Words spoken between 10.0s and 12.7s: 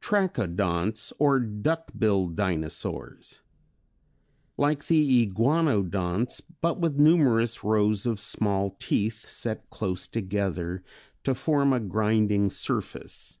together to form a grinding